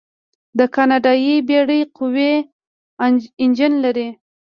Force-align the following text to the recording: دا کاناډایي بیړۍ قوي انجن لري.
دا 0.57 0.65
کاناډایي 0.75 1.35
بیړۍ 1.47 1.81
قوي 1.97 2.33
انجن 3.43 3.73
لري. 3.83 4.07